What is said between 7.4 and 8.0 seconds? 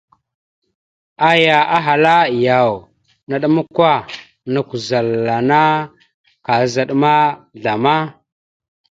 zlama?».